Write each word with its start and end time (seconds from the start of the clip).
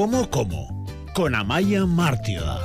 ¿Cómo, 0.00 0.30
cómo? 0.30 0.86
Con 1.12 1.34
Amaya 1.34 1.84
Mártida. 1.84 2.58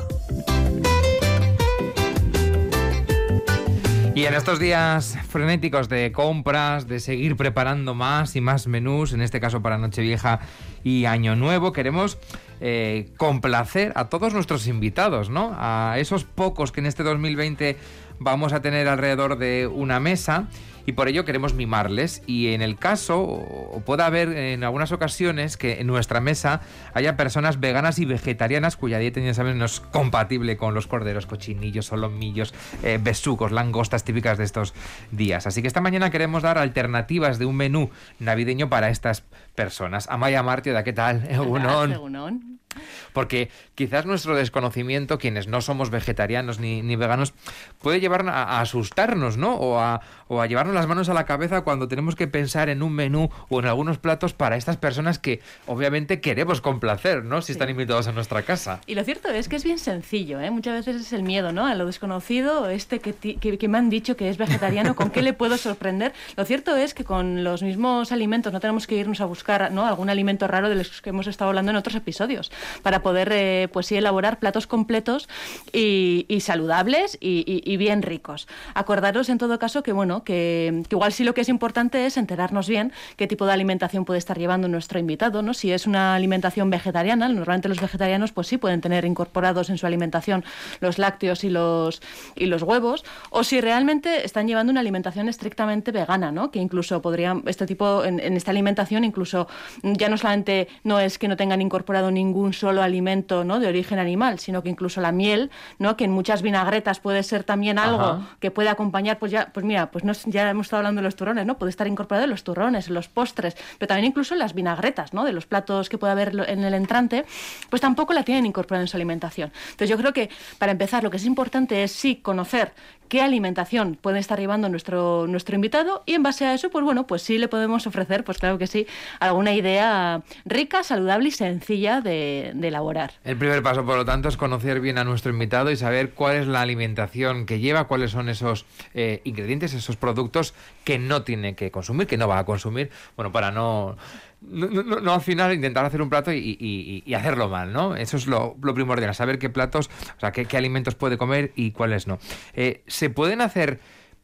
Y 4.16 4.24
en 4.24 4.34
estos 4.34 4.58
días 4.58 5.18
frenéticos 5.28 5.90
de 5.90 6.14
compras, 6.14 6.88
de 6.88 7.02
seguir 7.02 7.36
preparando 7.36 7.94
más 7.94 8.38
y 8.38 8.40
más 8.40 8.68
menús, 8.68 9.12
en 9.12 9.20
este 9.20 9.42
caso 9.42 9.62
para 9.62 9.78
Nochevieja 9.78 10.40
y 10.82 11.04
Año 11.04 11.36
Nuevo, 11.36 11.74
queremos 11.74 12.18
eh, 12.62 13.12
complacer 13.18 13.92
a 13.96 14.08
todos 14.08 14.34
nuestros 14.34 14.66
invitados, 14.68 15.30
¿no? 15.30 15.52
A 15.58 15.96
esos 16.00 16.24
pocos 16.24 16.72
que 16.72 16.80
en 16.80 16.86
este 16.86 17.04
2020 17.04 17.76
vamos 18.18 18.54
a 18.54 18.62
tener 18.62 18.88
alrededor 18.88 19.38
de 19.38 19.68
una 19.68 20.00
mesa 20.00 20.48
y 20.86 20.94
por 20.94 21.08
ello 21.08 21.26
queremos 21.26 21.54
mimarles 21.54 22.22
y 22.28 22.54
en 22.54 22.62
el 22.62 22.78
caso 22.78 23.22
o 23.22 23.82
pueda 23.86 24.06
haber 24.06 24.30
en 24.30 24.64
algunas 24.64 24.92
ocasiones 24.92 25.58
que 25.58 25.80
en 25.80 25.88
nuestra 25.88 26.20
mesa 26.20 26.62
haya 26.94 27.18
personas 27.18 27.60
veganas 27.60 28.00
y 28.00 28.06
vegetarianas 28.06 28.78
cuya 28.78 29.00
dieta 29.00 29.20
ya 29.20 29.34
saben 29.34 29.58
no 29.58 29.66
es 29.66 29.80
compatible 29.80 30.58
con 30.58 30.74
los 30.74 30.88
corderos, 30.88 31.26
cochinillos, 31.26 31.88
solomillos, 31.88 32.54
eh, 32.84 33.00
besucos, 33.02 33.52
langostas 33.52 34.04
típicas 34.04 34.38
de 34.38 34.44
estos 34.44 34.74
días. 35.12 35.48
Así 35.48 35.62
que 35.62 35.68
esta 35.68 35.82
mañana 35.82 36.12
queremos 36.12 36.44
dar 36.44 36.58
alternativas 36.58 37.40
de 37.40 37.46
un 37.46 37.56
menú 37.56 37.90
navideño 38.20 38.70
para 38.70 38.90
estas 38.90 39.24
personas. 39.56 40.08
Amaya 40.10 40.44
Martio, 40.44 40.76
¿qué 40.84 40.94
tal? 40.94 41.28
Porque 43.14 43.50
quizás 43.76 44.06
nuestro 44.06 44.36
desconocimiento, 44.36 45.18
quienes 45.18 45.48
no 45.48 45.62
somos 45.62 45.90
vegetarianos 45.90 46.60
ni, 46.60 46.96
veganos, 46.96 47.34
puede 47.80 48.00
llevar 48.00 48.28
a, 48.28 48.60
asustarnos, 48.62 49.38
¿no? 49.38 49.56
O 49.56 49.80
a, 49.80 50.02
o 50.28 50.42
a 50.42 50.48
llevarnos 50.48 50.76
las 50.76 50.88
manos 50.88 51.10
a 51.10 51.14
la 51.14 51.26
cabeza 51.26 51.62
cuando 51.62 51.88
tenemos 51.88 52.16
que 52.16 52.28
pensar 52.28 52.70
en 52.70 52.84
un 52.84 52.94
menú 52.94 53.30
o 53.50 53.60
en 53.60 53.66
algunos 53.66 53.98
platos 53.98 54.34
para 54.34 54.58
estas 54.58 54.78
personas 54.78 55.20
que 55.20 55.42
obviamente 55.68 56.22
queremos 56.22 56.62
complacer, 56.62 57.24
¿no? 57.24 57.42
Si 57.42 57.52
están 57.52 57.70
invitados 57.70 58.08
a 58.08 58.12
nuestra 58.12 58.42
casa. 58.42 58.82
Y 58.86 58.96
lo 58.96 59.04
cierto 59.04 59.30
es 59.30 59.50
que 59.50 59.56
es 59.56 59.64
bien 59.64 59.80
sencillo, 59.80 60.40
¿eh? 60.40 60.52
Muchas 60.52 60.86
veces 60.86 61.02
es 61.02 61.14
el 61.14 61.24
miedo, 61.24 61.52
¿no? 61.52 61.66
A 61.66 61.76
lo 61.76 61.86
desconocido, 61.86 62.70
este 62.70 63.00
que, 63.00 63.14
que, 63.14 63.68
me 63.68 63.78
han 63.78 63.90
dicho 63.90 64.16
que 64.16 64.30
es 64.30 64.38
vegetariano, 64.38 64.96
¿con 64.96 65.10
qué 65.10 65.22
le 65.22 65.34
puedo 65.34 65.58
sorprender? 65.58 66.14
Lo 66.38 66.46
cierto 66.46 66.76
es 66.76 66.94
que 66.94 67.04
con 67.04 67.44
los 67.44 67.64
mismos 67.64 68.12
alimentos 68.12 68.54
no 68.54 68.60
tenemos 68.60 68.88
que 68.88 68.96
irnos 68.96 69.22
a 69.22 69.26
buscar, 69.26 69.72
¿no? 69.72 69.86
Algún 69.86 70.10
alimento 70.10 70.48
raro 70.48 70.70
de 70.70 70.76
los 70.76 71.02
que 71.02 71.10
hemos 71.10 71.28
estado 71.28 71.50
hablando 71.50 71.72
en 71.72 71.78
otros 71.78 71.96
episodios 71.96 72.52
para 72.82 73.02
poder, 73.02 73.30
eh, 73.32 73.68
pues 73.72 73.88
sí, 73.88 73.96
elaborar 73.96 74.40
platos 74.40 74.68
completos 74.68 75.28
y, 75.72 76.26
saludables 76.40 77.18
y, 77.20 77.78
bien 77.78 78.02
ricos. 78.02 78.48
Acordaros 78.74 79.30
en 79.30 79.38
todo 79.38 79.60
caso 79.60 79.84
que, 79.84 79.92
bueno, 79.92 80.24
que, 80.24 80.84
igual 80.90 81.12
sí 81.12 81.24
lo 81.24 81.34
que 81.34 81.42
es 81.42 81.50
importante 81.50 82.06
es 82.06 82.18
enterarnos 82.18 82.68
bien 82.68 82.92
qué 83.18 83.28
tipo 83.28 83.46
de 83.46 83.54
alimentación 83.54 84.06
puede 84.06 84.20
estar 84.20 84.38
llevando 84.38 84.68
nuestro 84.68 85.00
invitado, 85.00 85.42
¿no? 85.42 85.54
Si 85.54 85.72
es 85.72 85.88
una 85.88 86.16
alimentación 86.16 86.70
vegetariana, 86.70 87.28
normalmente 87.28 87.70
los 87.70 87.82
vegetarianos 87.82 88.32
pues 88.32 88.48
sí 88.48 88.58
pueden 88.58 88.82
tener 88.82 89.06
incorporados 89.06 89.70
en 89.70 89.78
su 89.78 89.86
alimentación 89.86 90.44
los 90.80 90.98
lácteos 90.98 91.44
y 91.44 91.50
los, 91.50 92.02
y 92.36 92.46
los 92.46 92.64
huevos, 92.64 93.04
o 93.30 93.44
si 93.44 93.62
realmente 93.62 94.26
están 94.26 94.48
llevando 94.48 94.72
una 94.72 94.82
alimentación 94.82 95.30
estrictamente 95.30 95.92
vegana, 95.92 96.32
¿no? 96.32 96.52
Que 96.52 96.60
incluso 96.60 97.02
podrían, 97.02 97.44
este 97.46 97.66
tipo, 97.66 98.04
en, 98.04 98.20
en 98.20 98.38
esta 98.38 98.52
alimentación 98.52 99.04
incluso 99.04 99.48
ya 99.84 100.10
no 100.10 100.18
solamente 100.18 100.68
no 100.84 101.00
es 101.00 101.18
que 101.18 101.28
no 101.28 101.38
tengan 101.38 101.62
incorporado 101.62 102.12
ningún 102.12 102.54
solo 102.56 102.82
alimento 102.82 103.44
¿no? 103.44 103.60
de 103.60 103.68
origen 103.68 104.00
animal, 104.00 104.40
sino 104.40 104.64
que 104.64 104.70
incluso 104.70 105.02
la 105.02 105.12
miel, 105.12 105.52
¿no? 105.80 105.96
que 105.98 106.06
en 106.06 106.12
muchas 106.12 106.42
vinagretas 106.42 107.00
puede 107.00 107.24
ser 107.24 107.44
también 107.44 107.78
algo 107.78 108.26
que 108.40 108.52
puede 108.52 108.70
acompañar, 108.70 109.20
pues 109.20 109.32
ya, 109.32 109.52
pues 109.54 109.66
mira, 109.66 109.92
pues 109.92 110.04
no, 110.04 110.14
ya 110.26 110.50
hemos 110.50 110.68
estado 110.68 110.80
hablando 110.80 111.00
de 111.00 111.04
los 111.04 111.16
turrones, 111.16 111.46
¿no? 111.46 111.58
Puede 111.58 111.70
estar 111.70 111.88
incorporado 111.88 112.26
en 112.26 112.32
los 112.32 112.44
turrones, 112.44 112.88
en 112.88 112.94
los 112.94 113.08
postres, 113.08 113.56
pero 113.78 113.88
también 113.88 114.06
incluso 114.06 114.34
en 114.34 114.40
las 114.40 114.54
vinagretas, 114.54 115.14
¿no? 115.14 115.24
De 115.24 115.34
los 115.34 115.46
platos 115.46 115.90
que 115.90 115.98
puede 115.98 116.12
haber 116.12 116.34
en 116.48 116.64
el 116.64 116.74
entrante, 116.74 117.26
pues 117.70 117.82
tampoco 117.82 118.14
la 118.14 118.24
tienen 118.24 118.46
incorporada 118.46 118.84
en 118.84 118.88
su 118.88 118.98
alimentación. 118.98 119.52
Entonces 119.66 119.90
yo 119.90 119.98
creo 119.98 120.14
que 120.14 120.30
para 120.58 120.72
empezar 120.72 121.04
lo 121.04 121.12
que 121.12 121.18
es 121.18 121.26
importante 121.26 121.84
es 121.84 121.92
sí 121.92 122.18
conocer 122.18 122.74
qué 123.08 123.22
alimentación 123.22 123.98
puede 124.00 124.20
estar 124.20 124.40
llevando 124.40 124.70
nuestro, 124.70 125.28
nuestro 125.28 125.56
invitado 125.56 126.04
y 126.06 126.14
en 126.14 126.24
base 126.24 126.46
a 126.46 126.54
eso, 126.54 126.70
pues 126.70 126.84
bueno, 126.84 127.08
pues 127.08 127.22
sí 127.22 127.38
le 127.38 127.48
podemos 127.48 127.88
ofrecer, 127.88 128.24
pues 128.24 128.38
claro 128.38 128.58
que 128.58 128.68
sí, 128.68 128.88
alguna 129.20 129.54
idea 129.54 130.24
rica, 130.46 130.84
saludable 130.84 131.30
y 131.30 131.32
sencilla 131.32 132.02
de, 132.02 132.50
elaborar. 132.66 133.14
El 133.24 133.38
primer 133.38 133.62
paso, 133.62 133.86
por 133.86 133.98
lo 133.98 134.06
tanto, 134.06 134.28
es 134.28 134.38
conocer 134.38 134.80
bien 134.80 134.98
a 134.98 135.04
nuestro 135.04 135.32
invitado 135.32 135.72
y 135.72 135.78
saber 135.78 136.12
cuál 136.12 136.38
es 136.38 136.48
la 136.48 136.62
alimentación 136.62 137.46
que 137.46 137.60
lleva, 137.60 137.86
cuáles 137.86 138.12
son 138.12 138.30
esos 138.30 138.66
eh, 138.94 139.22
ingredientes, 139.24 139.74
esos 139.74 139.98
productos 139.98 140.54
que 140.84 140.98
no 140.98 141.24
tiene 141.24 141.56
que 141.56 141.72
consumir, 141.72 142.08
que 142.08 142.18
no 142.18 142.28
va 142.28 142.40
a 142.40 142.46
consumir, 142.46 142.90
bueno, 143.16 143.32
para 143.32 143.52
no 143.52 143.98
no, 144.48 144.84
no, 144.84 145.14
al 145.14 145.22
final 145.22 145.54
intentar 145.54 145.86
hacer 145.86 146.02
un 146.02 146.10
plato 146.10 146.32
y, 146.34 147.04
hacerlo 147.16 147.50
mal, 147.50 147.74
¿no? 147.74 147.96
Eso 147.96 148.18
es 148.18 148.28
lo, 148.28 148.56
primordial, 148.56 149.14
saber 149.16 149.40
qué 149.40 149.50
platos, 149.50 149.90
o 150.18 150.20
sea, 150.20 150.32
qué, 150.32 150.58
alimentos 150.58 150.96
puede 150.96 151.18
comer 151.18 151.52
y 151.56 151.72
cuáles 151.72 152.08
no. 152.08 152.20
Eh, 152.54 152.84
¿Se 152.88 153.10
pueden 153.10 153.42
hacer 153.42 153.80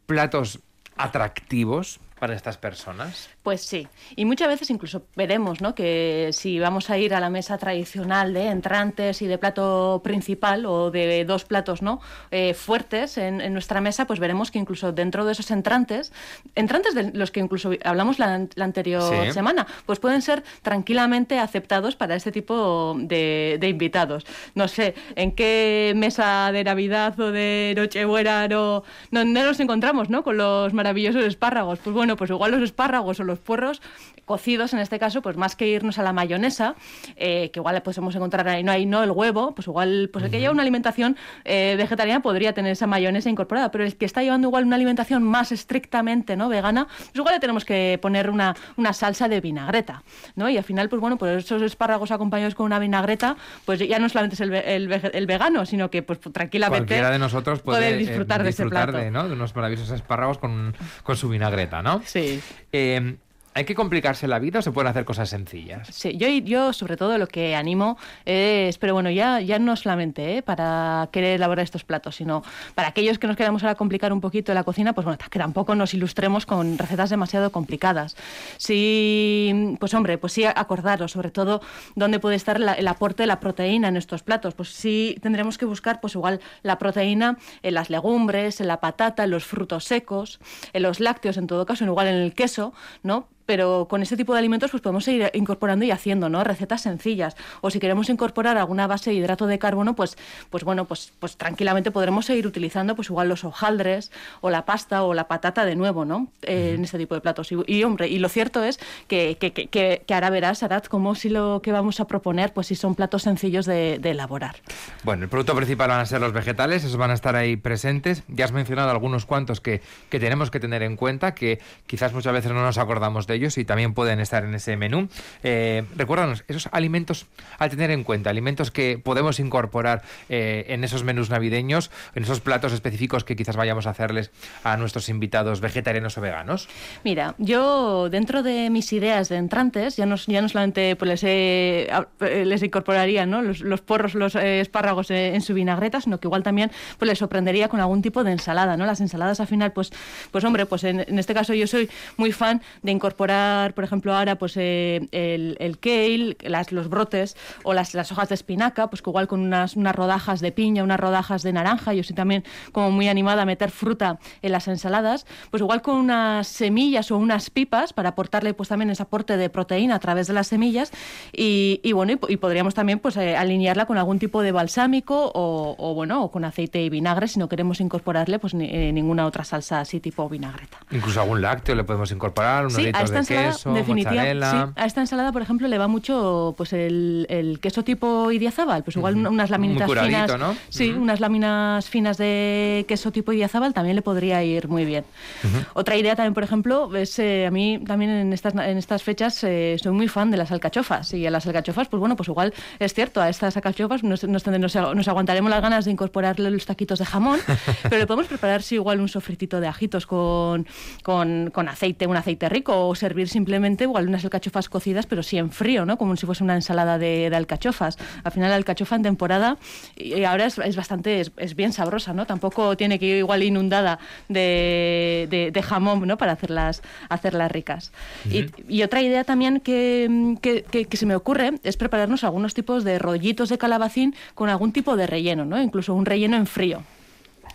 platos 0.05 0.59
atractivos 0.95 1.99
para 2.21 2.35
estas 2.35 2.55
personas? 2.55 3.29
Pues 3.41 3.61
sí, 3.61 3.87
y 4.15 4.25
muchas 4.25 4.47
veces 4.47 4.69
incluso 4.69 5.01
veremos 5.15 5.59
¿no? 5.59 5.73
que 5.73 6.29
si 6.33 6.59
vamos 6.59 6.91
a 6.91 6.97
ir 6.99 7.15
a 7.15 7.19
la 7.19 7.31
mesa 7.31 7.57
tradicional 7.57 8.31
de 8.31 8.49
entrantes 8.49 9.23
y 9.23 9.25
de 9.25 9.39
plato 9.39 10.01
principal 10.03 10.67
o 10.67 10.91
de 10.91 11.25
dos 11.25 11.45
platos 11.45 11.81
¿no? 11.81 11.99
Eh, 12.29 12.53
fuertes 12.53 13.17
en, 13.17 13.51
nuestra 13.51 13.81
mesa, 13.81 14.05
pues 14.05 14.19
veremos 14.19 14.51
que 14.51 14.59
incluso 14.59 14.91
dentro 14.91 15.25
de 15.25 15.31
esos 15.31 15.49
entrantes, 15.49 16.13
entrantes 16.53 16.93
de 16.93 17.11
los 17.11 17.31
que 17.31 17.39
incluso 17.39 17.71
hablamos 17.83 18.19
la, 18.19 18.47
anterior 18.57 19.33
semana, 19.33 19.65
pues 19.87 19.97
pueden 19.97 20.21
ser 20.21 20.43
tranquilamente 20.61 21.39
aceptados 21.39 21.95
para 21.95 22.15
este 22.15 22.31
tipo 22.31 22.95
de, 22.99 23.57
invitados. 23.63 24.27
No 24.53 24.67
sé, 24.67 24.93
¿en 25.15 25.31
qué 25.31 25.93
mesa 25.95 26.51
de 26.51 26.63
Navidad 26.63 27.19
o 27.19 27.31
de 27.31 27.73
Nochebuena 27.75 28.47
no, 28.47 28.83
no, 29.09 29.25
no 29.25 29.43
nos 29.43 29.59
encontramos 29.59 30.11
¿no? 30.11 30.23
con 30.23 30.37
los 30.37 30.71
maravillosos 30.71 31.23
espárragos? 31.23 31.79
Pues 31.79 31.95
bueno, 31.95 32.10
pues 32.15 32.29
igual 32.29 32.51
los 32.51 32.61
espárragos 32.61 33.19
o 33.19 33.23
los 33.23 33.39
puerros 33.39 33.81
cocidos 34.25 34.73
en 34.73 34.79
este 34.79 34.99
caso, 34.99 35.21
pues 35.21 35.37
más 35.37 35.55
que 35.55 35.67
irnos 35.67 35.99
a 35.99 36.03
la 36.03 36.13
mayonesa, 36.13 36.75
eh, 37.15 37.51
que 37.51 37.59
igual 37.59 37.81
podemos 37.81 38.15
encontrar 38.15 38.47
ahí, 38.47 38.63
no 38.63 38.71
hay 38.71 38.85
no 38.85 39.03
el 39.03 39.11
huevo, 39.11 39.53
pues 39.53 39.67
igual 39.67 40.09
pues 40.11 40.25
el 40.25 40.31
que 40.31 40.39
lleva 40.39 40.53
una 40.53 40.61
alimentación 40.61 41.17
eh, 41.43 41.75
vegetariana 41.77 42.21
podría 42.21 42.53
tener 42.53 42.71
esa 42.71 42.87
mayonesa 42.87 43.29
incorporada, 43.29 43.71
pero 43.71 43.83
el 43.83 43.95
que 43.95 44.05
está 44.05 44.23
llevando 44.23 44.47
igual 44.47 44.65
una 44.65 44.75
alimentación 44.75 45.23
más 45.23 45.51
estrictamente 45.51 46.37
no 46.37 46.49
vegana, 46.49 46.85
pues 46.85 47.15
igual 47.15 47.35
le 47.35 47.39
tenemos 47.39 47.65
que 47.65 47.99
poner 48.01 48.29
una, 48.29 48.55
una 48.77 48.93
salsa 48.93 49.27
de 49.27 49.41
vinagreta, 49.41 50.03
¿no? 50.35 50.49
Y 50.49 50.57
al 50.57 50.63
final, 50.63 50.89
pues 50.89 50.99
bueno, 51.01 51.17
pues 51.17 51.45
esos 51.45 51.61
espárragos 51.61 52.11
acompañados 52.11 52.55
con 52.55 52.65
una 52.65 52.79
vinagreta, 52.79 53.35
pues 53.65 53.79
ya 53.79 53.99
no 53.99 54.09
solamente 54.09 54.35
es 54.35 54.41
el, 54.41 54.53
el, 54.53 55.25
vegano, 55.27 55.65
sino 55.65 55.89
que 55.89 56.03
pues 56.03 56.19
tranquilamente 56.19 56.85
cualquiera 56.85 57.11
de 57.11 57.19
nosotros 57.19 57.61
puede, 57.61 57.97
disfrutar, 57.97 58.43
de 58.43 58.49
ese 58.49 58.65
plato. 58.65 58.97
De, 58.97 59.11
¿no? 59.11 59.27
de 59.27 59.33
unos 59.33 59.55
maravillosos 59.55 59.91
espárragos 59.91 60.37
con, 60.37 60.75
con 61.03 61.15
su 61.15 61.29
vinagreta, 61.29 61.81
¿no? 61.81 62.00
Sí. 62.05 62.41
Eh, 62.71 63.15
¿Hay 63.53 63.65
que 63.65 63.75
complicarse 63.75 64.29
la 64.29 64.39
vida 64.39 64.59
o 64.59 64.61
se 64.61 64.71
pueden 64.71 64.89
hacer 64.89 65.03
cosas 65.03 65.29
sencillas? 65.29 65.89
Sí, 65.91 66.15
yo, 66.15 66.29
yo 66.29 66.71
sobre 66.71 66.95
todo 66.95 67.17
lo 67.17 67.27
que 67.27 67.53
animo 67.53 67.97
es, 68.23 68.77
pero 68.77 68.93
bueno, 68.93 69.09
ya, 69.09 69.41
ya 69.41 69.59
no 69.59 69.75
solamente 69.75 70.37
¿eh? 70.37 70.41
para 70.41 71.09
querer 71.11 71.35
elaborar 71.35 71.63
estos 71.63 71.83
platos, 71.83 72.15
sino 72.15 72.43
para 72.75 72.87
aquellos 72.87 73.19
que 73.19 73.27
nos 73.27 73.35
queramos 73.35 73.61
ahora 73.63 73.75
complicar 73.75 74.13
un 74.13 74.21
poquito 74.21 74.53
la 74.53 74.63
cocina, 74.63 74.93
pues 74.93 75.03
bueno, 75.03 75.17
que 75.29 75.37
tampoco 75.37 75.75
nos 75.75 75.93
ilustremos 75.93 76.45
con 76.45 76.77
recetas 76.77 77.09
demasiado 77.09 77.51
complicadas. 77.51 78.15
Sí, 78.55 79.75
pues 79.81 79.93
hombre, 79.93 80.17
pues 80.17 80.31
sí 80.31 80.45
acordaros 80.45 81.11
sobre 81.11 81.29
todo 81.29 81.61
dónde 81.95 82.19
puede 82.19 82.37
estar 82.37 82.55
el 82.55 82.87
aporte 82.87 83.23
de 83.23 83.27
la 83.27 83.41
proteína 83.41 83.89
en 83.89 83.97
estos 83.97 84.23
platos. 84.23 84.53
Pues 84.53 84.69
sí 84.69 85.17
tendremos 85.21 85.57
que 85.57 85.65
buscar 85.65 85.99
pues 85.99 86.15
igual 86.15 86.39
la 86.63 86.77
proteína 86.77 87.37
en 87.63 87.73
las 87.73 87.89
legumbres, 87.89 88.61
en 88.61 88.67
la 88.67 88.79
patata, 88.79 89.25
en 89.25 89.31
los 89.31 89.43
frutos 89.43 89.83
secos, 89.83 90.39
en 90.71 90.83
los 90.83 91.01
lácteos 91.01 91.35
en 91.35 91.47
todo 91.47 91.65
caso, 91.65 91.83
igual 91.83 92.07
en 92.07 92.15
el 92.15 92.33
queso, 92.33 92.73
¿no? 93.03 93.27
Pero 93.51 93.85
con 93.89 94.01
este 94.01 94.15
tipo 94.15 94.31
de 94.31 94.39
alimentos 94.39 94.71
pues 94.71 94.79
podemos 94.79 95.05
ir 95.09 95.29
incorporando 95.33 95.83
y 95.83 95.91
haciendo, 95.91 96.29
¿no? 96.29 96.41
Recetas 96.41 96.79
sencillas. 96.79 97.35
O 97.59 97.69
si 97.69 97.81
queremos 97.81 98.07
incorporar 98.07 98.57
alguna 98.57 98.87
base 98.87 99.09
de 99.09 99.17
hidrato 99.17 99.45
de 99.45 99.59
carbono, 99.59 99.93
pues, 99.93 100.17
pues 100.49 100.63
bueno, 100.63 100.85
pues, 100.85 101.11
pues 101.19 101.35
tranquilamente 101.35 101.91
podremos 101.91 102.27
seguir 102.27 102.47
utilizando 102.47 102.95
pues 102.95 103.09
igual 103.09 103.27
los 103.27 103.43
hojaldres 103.43 104.09
o 104.39 104.49
la 104.49 104.63
pasta 104.63 105.03
o 105.03 105.13
la 105.13 105.27
patata 105.27 105.65
de 105.65 105.75
nuevo, 105.75 106.05
¿no? 106.05 106.29
Eh, 106.43 106.75
en 106.75 106.85
este 106.85 106.97
tipo 106.97 107.13
de 107.13 107.19
platos. 107.19 107.51
Y, 107.67 107.83
hombre, 107.83 108.07
y 108.07 108.19
lo 108.19 108.29
cierto 108.29 108.63
es 108.63 108.79
que, 109.09 109.35
que, 109.37 109.51
que, 109.51 109.67
que, 109.67 110.13
ahora 110.13 110.29
verás, 110.29 110.63
Arad, 110.63 110.85
como 110.85 111.13
si 111.15 111.27
lo 111.27 111.61
que 111.61 111.73
vamos 111.73 111.99
a 111.99 112.07
proponer, 112.07 112.53
pues 112.53 112.67
si 112.67 112.75
son 112.75 112.95
platos 112.95 113.23
sencillos 113.23 113.65
de, 113.65 113.99
de 113.99 114.11
elaborar. 114.11 114.55
Bueno, 115.03 115.23
el 115.23 115.29
producto 115.29 115.53
principal 115.57 115.89
van 115.89 115.99
a 115.99 116.05
ser 116.05 116.21
los 116.21 116.31
vegetales, 116.31 116.85
esos 116.85 116.95
van 116.95 117.11
a 117.11 117.15
estar 117.15 117.35
ahí 117.35 117.57
presentes. 117.57 118.23
Ya 118.29 118.45
has 118.45 118.53
mencionado 118.53 118.91
algunos 118.91 119.25
cuantos 119.25 119.59
que, 119.59 119.81
que 120.09 120.21
tenemos 120.21 120.51
que 120.51 120.61
tener 120.61 120.83
en 120.83 120.95
cuenta, 120.95 121.35
que 121.35 121.59
quizás 121.85 122.13
muchas 122.13 122.31
veces 122.31 122.53
no 122.53 122.61
nos 122.61 122.77
acordamos 122.77 123.27
de 123.27 123.35
ellos 123.35 123.40
y 123.41 123.65
también 123.65 123.93
pueden 123.93 124.19
estar 124.19 124.43
en 124.43 124.53
ese 124.53 124.77
menú. 124.77 125.09
Eh, 125.43 125.83
recuérdanos, 125.95 126.43
esos 126.47 126.69
alimentos 126.71 127.25
a 127.57 127.67
tener 127.69 127.89
en 127.91 128.03
cuenta, 128.03 128.29
alimentos 128.29 128.69
que 128.71 128.99
podemos 129.03 129.39
incorporar 129.39 130.03
eh, 130.29 130.65
en 130.69 130.83
esos 130.83 131.03
menús 131.03 131.29
navideños, 131.29 131.89
en 132.13 132.23
esos 132.23 132.39
platos 132.39 132.71
específicos 132.73 133.23
que 133.23 133.35
quizás 133.35 133.55
vayamos 133.55 133.87
a 133.87 133.91
hacerles 133.91 134.31
a 134.63 134.77
nuestros 134.77 135.09
invitados 135.09 135.59
vegetarianos 135.59 136.17
o 136.17 136.21
veganos. 136.21 136.69
Mira, 137.03 137.35
yo 137.39 138.09
dentro 138.09 138.43
de 138.43 138.69
mis 138.69 138.93
ideas 138.93 139.29
de 139.29 139.37
entrantes, 139.37 139.97
ya 139.97 140.05
no, 140.05 140.15
ya 140.15 140.41
no 140.41 140.49
solamente 140.49 140.95
pues, 140.95 141.09
les, 141.09 141.23
eh, 141.23 141.89
les 142.19 142.61
incorporaría 142.61 143.25
¿no? 143.25 143.41
los, 143.41 143.81
porros, 143.81 144.13
los 144.13 144.35
espárragos 144.35 145.09
en 145.09 145.41
su 145.41 145.53
vinagreta, 145.53 145.99
sino 146.01 146.19
que 146.19 146.27
igual 146.27 146.43
también 146.43 146.71
pues, 146.99 147.09
les 147.09 147.17
sorprendería 147.17 147.69
con 147.69 147.79
algún 147.79 148.01
tipo 148.01 148.23
de 148.23 148.31
ensalada. 148.31 148.77
¿no? 148.77 148.85
Las 148.85 149.01
ensaladas 149.01 149.39
al 149.39 149.47
final, 149.47 149.71
pues, 149.71 149.91
pues 150.31 150.43
hombre, 150.43 150.65
pues 150.65 150.83
en, 150.83 151.01
en 151.07 151.19
este 151.19 151.33
caso 151.33 151.53
yo 151.53 151.67
soy 151.67 151.89
muy 152.17 152.31
fan 152.31 152.61
de 152.81 152.91
incorporar, 152.91 153.20
por 153.27 153.83
ejemplo, 153.83 154.15
ahora 154.15 154.35
pues 154.37 154.57
eh, 154.57 155.07
el, 155.11 155.55
el, 155.59 155.79
kale, 155.79 156.37
las, 156.41 156.71
los 156.71 156.89
brotes 156.89 157.37
o 157.63 157.73
las, 157.73 157.93
las, 157.93 158.11
hojas 158.11 158.29
de 158.29 158.35
espinaca, 158.35 158.89
pues 158.89 159.01
que 159.01 159.09
igual 159.09 159.27
con 159.27 159.41
unas, 159.41 159.75
unas 159.75 159.95
rodajas 159.95 160.41
de 160.41 160.51
piña, 160.51 160.83
unas 160.83 160.99
rodajas 160.99 161.43
de 161.43 161.53
naranja, 161.53 161.93
yo 161.93 162.03
soy 162.03 162.15
también 162.15 162.43
como 162.71 162.91
muy 162.91 163.07
animada 163.07 163.43
a 163.43 163.45
meter 163.45 163.71
fruta 163.71 164.19
en 164.41 164.51
las 164.51 164.67
ensaladas, 164.67 165.25
pues 165.51 165.61
igual 165.61 165.81
con 165.81 165.97
unas 165.97 166.47
semillas 166.47 167.11
o 167.11 167.17
unas 167.17 167.49
pipas 167.49 167.93
para 167.93 168.09
aportarle 168.09 168.53
pues 168.53 168.69
también 168.69 168.89
ese 168.89 169.03
aporte 169.03 169.37
de 169.37 169.49
proteína 169.49 169.95
a 169.95 169.99
través 169.99 170.27
de 170.27 170.33
las 170.33 170.47
semillas 170.47 170.91
y, 171.31 171.79
y 171.83 171.91
bueno, 171.93 172.13
y, 172.27 172.37
podríamos 172.37 172.73
también 172.73 172.99
pues 172.99 173.17
eh, 173.17 173.37
alinearla 173.37 173.85
con 173.85 173.97
algún 173.97 174.17
tipo 174.17 174.41
de 174.41 174.51
balsámico 174.51 175.31
o, 175.33 175.75
o, 175.77 175.93
bueno, 175.93 176.23
o 176.23 176.31
con 176.31 176.43
aceite 176.43 176.81
y 176.81 176.89
vinagre 176.89 177.27
si 177.27 177.39
no 177.39 177.47
queremos 177.47 177.79
incorporarle 177.81 178.39
pues 178.39 178.53
ni, 178.53 178.65
eh, 178.65 178.91
ninguna 178.91 179.25
otra 179.25 179.43
salsa 179.43 179.79
así 179.79 179.99
tipo 179.99 180.27
vinagreta. 180.27 180.77
Incluso 180.91 181.21
algún 181.21 181.41
lácteo 181.41 181.75
le 181.75 181.83
podemos 181.83 182.11
incorporar, 182.11 182.65
unos 182.65 182.73
sí, 182.73 182.91
litros 183.19 183.27
de 183.27 183.35
queso, 183.35 183.69
mozzarella. 183.71 184.51
Sí, 184.51 184.73
a 184.75 184.85
esta 184.85 185.01
ensalada, 185.01 185.31
por 185.31 185.41
ejemplo, 185.41 185.67
le 185.67 185.77
va 185.77 185.87
mucho 185.87 186.53
pues 186.57 186.73
el, 186.73 187.25
el 187.29 187.59
queso 187.59 187.83
tipo 187.83 188.31
idiazábal, 188.31 188.83
pues 188.83 188.95
igual 188.97 189.15
uh 189.17 189.19
-huh. 189.19 189.29
unas 189.29 189.49
laminitas 189.49 189.87
muy 189.87 189.95
curadito, 189.95 190.33
finas, 190.33 190.39
¿no? 190.39 190.55
sí, 190.69 190.91
uh 190.91 190.95
-huh. 190.95 191.01
unas 191.01 191.19
láminas 191.19 191.89
finas 191.89 192.17
de 192.17 192.85
queso 192.87 193.11
tipo 193.11 193.33
idiazábal 193.33 193.73
también 193.73 193.95
le 193.95 194.01
podría 194.01 194.43
ir 194.43 194.67
muy 194.67 194.85
bien. 194.85 195.03
Uh 195.43 195.47
-huh. 195.47 195.65
Otra 195.73 195.95
idea 195.97 196.15
también, 196.15 196.33
por 196.33 196.43
ejemplo, 196.43 196.95
es 196.95 197.19
eh, 197.19 197.45
a 197.47 197.51
mí 197.51 197.79
también 197.85 198.11
en 198.11 198.33
estas 198.33 198.53
en 198.55 198.77
estas 198.77 199.03
fechas 199.03 199.43
eh, 199.43 199.77
soy 199.81 199.91
muy 199.91 200.07
fan 200.07 200.31
de 200.31 200.37
las 200.37 200.51
alcachofas 200.51 201.13
y 201.13 201.25
a 201.25 201.31
las 201.31 201.45
alcachofas, 201.47 201.87
pues 201.87 201.99
bueno, 201.99 202.15
pues 202.15 202.29
igual 202.29 202.53
es 202.79 202.93
cierto, 202.93 203.21
a 203.21 203.29
estas 203.29 203.55
alcachofas 203.55 204.03
nos, 204.03 204.23
nos, 204.23 204.45
nos, 204.45 204.75
nos 204.75 205.07
aguantaremos 205.07 205.49
las 205.49 205.61
ganas 205.61 205.85
de 205.85 205.91
incorporarle 205.91 206.51
los 206.51 206.65
taquitos 206.65 206.99
de 206.99 207.05
jamón, 207.05 207.39
pero 207.83 207.97
le 207.97 208.07
podemos 208.07 208.27
preparar 208.27 208.61
sí, 208.61 208.75
igual 208.75 208.99
un 209.01 209.09
sofritito 209.09 209.59
de 209.59 209.67
ajitos 209.67 210.05
con, 210.05 210.67
con, 211.03 211.49
con 211.51 211.69
aceite, 211.69 212.07
un 212.07 212.17
aceite 212.17 212.49
rico 212.49 212.87
o 212.87 212.95
servir 213.01 213.27
simplemente 213.27 213.83
igual 213.83 214.07
unas 214.07 214.23
alcachofas 214.23 214.69
cocidas, 214.69 215.05
pero 215.05 215.23
sí 215.23 215.37
en 215.37 215.51
frío, 215.51 215.85
¿no? 215.85 215.97
Como 215.97 216.15
si 216.15 216.25
fuese 216.25 216.43
una 216.43 216.55
ensalada 216.55 216.97
de, 216.97 217.29
de 217.29 217.35
alcachofas. 217.35 217.97
Al 218.23 218.31
final 218.31 218.49
la 218.49 218.55
alcachofa 218.55 218.95
en 218.95 219.03
temporada 219.03 219.57
y 219.95 220.23
ahora 220.23 220.45
es, 220.45 220.57
es 220.59 220.75
bastante, 220.75 221.19
es, 221.19 221.31
es, 221.37 221.55
bien 221.55 221.73
sabrosa, 221.73 222.13
¿no? 222.13 222.25
Tampoco 222.25 222.77
tiene 222.77 222.99
que 222.99 223.07
ir 223.07 223.15
igual 223.17 223.43
inundada 223.43 223.99
de, 224.29 225.27
de, 225.29 225.51
de 225.51 225.61
jamón, 225.61 226.07
¿no? 226.07 226.17
Para 226.17 226.33
hacerlas, 226.33 226.81
hacerlas 227.09 227.51
ricas. 227.51 227.91
Uh 228.25 228.29
-huh. 228.29 228.51
y, 228.67 228.77
y, 228.77 228.83
otra 228.83 229.01
idea 229.01 229.23
también 229.23 229.59
que, 229.59 230.37
que, 230.41 230.63
que, 230.63 230.85
que, 230.85 230.97
se 230.97 231.05
me 231.05 231.15
ocurre 231.15 231.59
es 231.63 231.75
prepararnos 231.77 232.23
algunos 232.23 232.53
tipos 232.53 232.83
de 232.83 232.99
rollitos 232.99 233.49
de 233.49 233.57
calabacín 233.57 234.15
con 234.35 234.49
algún 234.49 234.71
tipo 234.71 234.95
de 234.95 235.07
relleno, 235.07 235.43
¿no? 235.45 235.61
Incluso 235.61 235.93
un 235.93 236.05
relleno 236.05 236.37
en 236.37 236.45
frío 236.45 236.83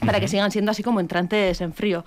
para 0.05 0.21
que 0.21 0.29
sigan 0.29 0.51
siendo 0.51 0.71
así 0.71 0.83
como 0.83 1.01
entrantes 1.01 1.61
en 1.61 1.73
frío. 1.73 2.05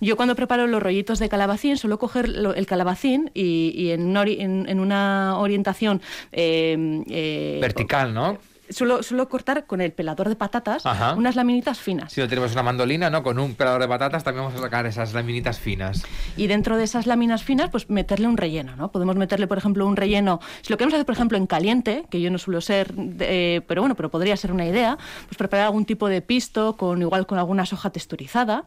Yo 0.00 0.16
cuando 0.16 0.36
preparo 0.36 0.66
los 0.66 0.82
rollitos 0.82 1.18
de 1.18 1.28
calabacín 1.28 1.76
suelo 1.76 1.98
coger 1.98 2.28
lo, 2.28 2.54
el 2.54 2.66
calabacín 2.66 3.30
y, 3.34 3.72
y 3.74 3.90
en, 3.90 4.02
una, 4.06 4.22
en, 4.22 4.68
en, 4.68 4.80
una, 4.80 5.38
orientación 5.38 6.00
eh, 6.32 7.02
eh, 7.08 7.58
vertical, 7.60 8.14
¿no? 8.14 8.38
Suelo, 8.70 9.02
suelo, 9.02 9.28
cortar 9.28 9.66
con 9.66 9.80
el 9.80 9.92
pelador 9.92 10.28
de 10.28 10.36
patatas 10.36 10.86
Ajá. 10.86 11.14
unas 11.14 11.36
laminitas 11.36 11.80
finas. 11.80 12.12
Si 12.12 12.20
no 12.20 12.28
tenemos 12.28 12.52
una 12.52 12.62
mandolina, 12.62 13.10
¿no? 13.10 13.22
Con 13.22 13.38
un 13.38 13.54
pelador 13.54 13.82
de 13.82 13.88
patatas 13.88 14.24
también 14.24 14.44
vamos 14.44 14.58
a 14.58 14.62
sacar 14.62 14.86
esas 14.86 15.12
laminitas 15.12 15.58
finas. 15.58 16.04
Y 16.36 16.46
dentro 16.46 16.76
de 16.76 16.84
esas 16.84 17.06
láminas 17.06 17.42
finas, 17.42 17.70
pues 17.70 17.90
meterle 17.90 18.28
un 18.28 18.36
relleno, 18.36 18.76
¿no? 18.76 18.90
Podemos 18.90 19.16
meterle, 19.16 19.46
por 19.46 19.58
ejemplo, 19.58 19.86
un 19.86 19.96
relleno. 19.96 20.40
Si 20.62 20.72
lo 20.72 20.78
queremos 20.78 20.94
hacer, 20.94 21.04
por 21.04 21.14
ejemplo, 21.14 21.36
en 21.36 21.46
caliente, 21.46 22.04
que 22.08 22.20
yo 22.20 22.30
no 22.30 22.38
suelo 22.38 22.60
ser, 22.60 22.94
eh, 23.20 23.60
pero 23.66 23.82
bueno, 23.82 23.94
pero 23.94 24.10
podría 24.10 24.36
ser 24.36 24.52
una 24.52 24.64
idea, 24.64 24.96
pues 25.26 25.36
preparar 25.36 25.66
algún 25.66 25.84
tipo 25.84 26.08
de 26.08 26.22
pisto 26.22 26.76
con 26.76 27.02
igual 27.02 27.26
con 27.26 27.38
alguna 27.38 27.66
soja 27.66 27.90
texturizada 27.90 28.64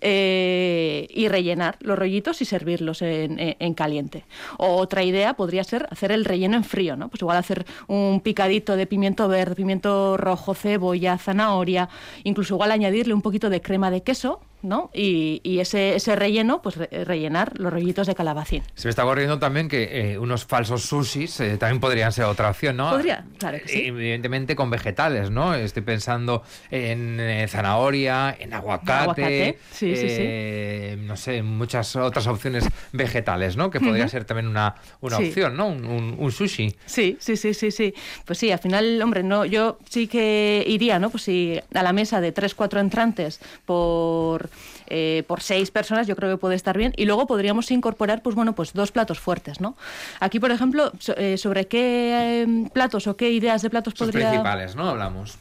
eh, 0.00 1.06
y 1.10 1.28
rellenar 1.28 1.76
los 1.80 1.98
rollitos 1.98 2.42
y 2.42 2.44
servirlos 2.44 3.00
en, 3.00 3.38
en, 3.38 3.56
en, 3.58 3.74
caliente. 3.74 4.24
O 4.58 4.76
otra 4.76 5.02
idea 5.02 5.34
podría 5.34 5.64
ser 5.64 5.86
hacer 5.90 6.12
el 6.12 6.24
relleno 6.24 6.56
en 6.56 6.64
frío, 6.64 6.96
¿no? 6.96 7.08
Pues 7.08 7.22
igual 7.22 7.38
hacer 7.38 7.64
un 7.86 8.20
picadito 8.20 8.76
de 8.76 8.86
pimiento 8.86 9.28
verde 9.28 9.45
pimiento 9.54 10.16
rojo, 10.16 10.54
cebolla, 10.54 11.18
zanahoria, 11.18 11.88
incluso 12.24 12.54
igual 12.54 12.72
añadirle 12.72 13.14
un 13.14 13.22
poquito 13.22 13.50
de 13.50 13.60
crema 13.60 13.90
de 13.90 14.02
queso, 14.02 14.40
¿no? 14.66 14.90
Y, 14.92 15.40
y 15.42 15.60
ese, 15.60 15.96
ese, 15.96 16.16
relleno, 16.16 16.62
pues 16.62 16.76
re 16.76 16.88
rellenar 17.04 17.58
los 17.58 17.72
rollitos 17.72 18.06
de 18.06 18.14
calabacín. 18.14 18.62
Se 18.74 18.88
me 18.88 18.90
está 18.90 19.04
ocurriendo 19.04 19.38
también 19.38 19.68
que 19.68 20.12
eh, 20.12 20.18
unos 20.18 20.44
falsos 20.44 20.82
sushis 20.82 21.40
eh, 21.40 21.56
también 21.56 21.80
podrían 21.80 22.12
ser 22.12 22.24
otra 22.24 22.50
opción, 22.50 22.76
¿no? 22.76 22.90
Podría, 22.90 23.24
claro 23.38 23.58
que 23.58 23.68
sí. 23.68 23.86
Evidentemente 23.86 24.56
con 24.56 24.70
vegetales, 24.70 25.30
¿no? 25.30 25.54
Estoy 25.54 25.82
pensando 25.82 26.42
en 26.70 27.18
eh, 27.20 27.46
zanahoria, 27.48 28.36
en 28.38 28.52
aguacate, 28.52 28.92
aguacate. 28.92 29.58
Sí, 29.72 29.96
sí, 29.96 30.08
sí. 30.08 31.02
no 31.06 31.16
sé, 31.16 31.42
muchas 31.42 31.94
otras 31.96 32.26
opciones 32.26 32.68
vegetales, 32.92 33.56
¿no? 33.56 33.70
Que 33.70 33.80
podría 33.80 34.04
uh 34.04 34.06
-huh. 34.08 34.10
ser 34.10 34.24
también 34.24 34.48
una, 34.48 34.74
una 35.00 35.18
opción, 35.18 35.56
¿no? 35.56 35.68
Un, 35.68 35.84
un, 35.84 36.16
un, 36.18 36.32
sushi. 36.32 36.74
Sí, 36.86 37.16
sí, 37.20 37.36
sí, 37.36 37.54
sí, 37.54 37.70
sí. 37.70 37.94
Pues 38.24 38.38
sí, 38.38 38.50
al 38.50 38.58
final, 38.58 39.00
hombre, 39.02 39.22
no, 39.22 39.44
yo 39.44 39.78
sí 39.88 40.06
que 40.08 40.64
iría, 40.66 40.98
¿no? 40.98 41.10
Pues 41.10 41.24
sí, 41.24 41.60
a 41.74 41.82
la 41.82 41.92
mesa 41.92 42.20
de 42.20 42.32
tres, 42.32 42.54
cuatro 42.54 42.80
entrantes 42.80 43.40
por 43.64 44.48
eh, 44.86 45.24
por 45.26 45.42
seis 45.42 45.70
personas, 45.70 46.06
yo 46.06 46.16
creo 46.16 46.30
que 46.30 46.38
puede 46.38 46.54
estar 46.54 46.76
bien. 46.76 46.92
Y 46.96 47.04
luego 47.04 47.26
podríamos 47.26 47.70
incorporar, 47.70 48.22
pues 48.22 48.36
bueno, 48.36 48.54
pues 48.54 48.72
dos 48.72 48.92
platos 48.92 49.18
fuertes, 49.18 49.60
¿no? 49.60 49.76
Aquí, 50.20 50.40
por 50.40 50.50
ejemplo, 50.50 50.92
so, 50.98 51.14
eh, 51.16 51.36
sobre 51.38 51.66
qué 51.66 52.42
eh, 52.42 52.68
platos 52.72 53.06
o 53.06 53.16
qué 53.16 53.30
ideas 53.30 53.62
de 53.62 53.70
platos 53.70 53.94
Los 53.98 54.08
podría... 54.10 54.28
principales, 54.28 54.76
¿no? 54.76 54.88
Hablamos. 54.88 55.36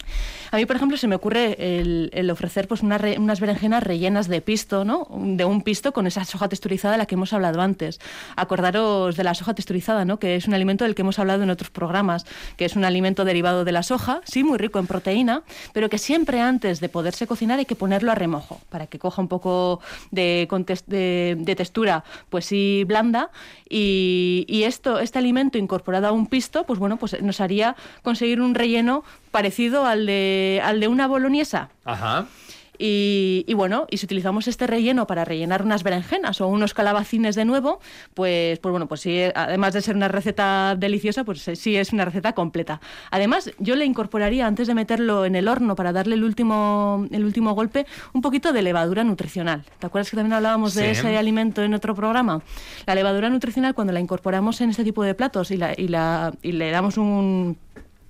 A 0.51 0.57
mí, 0.57 0.65
por 0.65 0.75
ejemplo, 0.75 0.95
se 0.97 1.07
me 1.07 1.15
ocurre 1.15 1.55
el, 1.59 2.09
el 2.13 2.29
ofrecer 2.29 2.67
pues 2.67 2.81
una 2.81 2.97
re, 2.97 3.17
unas 3.17 3.39
berenjenas 3.39 3.83
rellenas 3.83 4.27
de 4.27 4.41
pisto, 4.41 4.85
¿no? 4.85 5.07
De 5.11 5.43
un 5.43 5.61
pisto 5.61 5.91
con 5.91 6.07
esa 6.07 6.23
soja 6.23 6.47
texturizada 6.47 6.93
de 6.93 6.97
la 6.99 7.05
que 7.05 7.15
hemos 7.15 7.33
hablado 7.33 7.61
antes. 7.61 7.99
Acordaros 8.35 9.17
de 9.17 9.23
la 9.23 9.33
soja 9.33 9.53
texturizada, 9.53 10.05
¿no? 10.05 10.17
Que 10.17 10.35
es 10.35 10.47
un 10.47 10.53
alimento 10.53 10.85
del 10.85 10.95
que 10.95 11.01
hemos 11.01 11.19
hablado 11.19 11.43
en 11.43 11.49
otros 11.49 11.71
programas, 11.71 12.25
que 12.57 12.65
es 12.65 12.75
un 12.75 12.85
alimento 12.85 13.25
derivado 13.25 13.65
de 13.65 13.71
la 13.71 13.83
soja, 13.83 14.21
sí, 14.23 14.43
muy 14.43 14.57
rico 14.57 14.79
en 14.79 14.87
proteína, 14.87 15.43
pero 15.73 15.89
que 15.89 15.97
siempre 15.97 16.39
antes 16.39 16.79
de 16.79 16.89
poderse 16.89 17.27
cocinar 17.27 17.59
hay 17.59 17.65
que 17.65 17.75
ponerlo 17.75 18.11
a 18.11 18.15
remojo 18.15 18.61
para 18.69 18.87
que 18.87 18.94
coja 18.99 19.21
un 19.21 19.27
poco 19.27 19.79
de, 20.11 20.47
de, 20.87 21.35
de 21.39 21.55
textura, 21.55 22.03
pues 22.29 22.45
sí, 22.45 22.83
blanda. 22.85 23.29
Y, 23.69 24.45
y, 24.47 24.63
esto, 24.63 24.99
este 24.99 25.19
alimento 25.19 25.57
incorporado 25.57 26.07
a 26.07 26.11
un 26.11 26.27
pisto, 26.27 26.65
pues 26.65 26.79
bueno, 26.79 26.97
pues 26.97 27.21
nos 27.21 27.41
haría 27.41 27.75
conseguir 28.03 28.41
un 28.41 28.55
relleno 28.55 29.03
parecido 29.31 29.85
al 29.85 30.05
de, 30.05 30.61
al 30.63 30.79
de 30.79 30.87
una 30.87 31.07
boloñesa. 31.07 31.69
Ajá. 31.83 32.27
Y, 32.77 33.45
y, 33.47 33.53
bueno, 33.53 33.87
y 33.89 33.97
si 33.97 34.05
utilizamos 34.05 34.47
este 34.47 34.67
relleno 34.67 35.07
para 35.07 35.25
rellenar 35.25 35.63
unas 35.63 35.83
berenjenas 35.83 36.41
o 36.41 36.47
unos 36.47 36.73
calabacines 36.73 37.35
de 37.35 37.45
nuevo, 37.45 37.79
pues, 38.13 38.59
pues 38.59 38.71
bueno, 38.71 38.87
pues 38.87 39.01
sí, 39.01 39.21
además 39.33 39.73
de 39.73 39.81
ser 39.81 39.95
una 39.95 40.07
receta 40.07 40.75
deliciosa, 40.77 41.23
pues 41.23 41.41
sí 41.41 41.75
es 41.75 41.93
una 41.93 42.05
receta 42.05 42.33
completa. 42.33 42.81
Además, 43.11 43.51
yo 43.59 43.75
le 43.75 43.85
incorporaría, 43.85 44.47
antes 44.47 44.67
de 44.67 44.75
meterlo 44.75 45.25
en 45.25 45.35
el 45.35 45.47
horno 45.47 45.75
para 45.75 45.91
darle 45.91 46.15
el 46.15 46.23
último, 46.23 47.07
el 47.11 47.25
último 47.25 47.53
golpe, 47.53 47.85
un 48.13 48.21
poquito 48.21 48.53
de 48.53 48.61
levadura 48.61 49.03
nutricional. 49.03 49.63
¿Te 49.79 49.87
acuerdas 49.87 50.09
que 50.09 50.17
también 50.17 50.33
hablábamos 50.33 50.73
sí. 50.73 50.81
de 50.81 50.91
ese 50.91 51.17
alimento 51.17 51.63
en 51.63 51.73
otro 51.73 51.95
programa? 51.95 52.41
La 52.85 52.95
levadura 52.95 53.29
nutricional, 53.29 53.73
cuando 53.73 53.93
la 53.93 53.99
incorporamos 53.99 54.61
en 54.61 54.69
este 54.69 54.83
tipo 54.83 55.03
de 55.03 55.13
platos 55.15 55.51
y, 55.51 55.57
la, 55.57 55.73
y, 55.77 55.87
la, 55.87 56.33
y 56.41 56.51
le 56.51 56.71
damos 56.71 56.97
un 56.97 57.57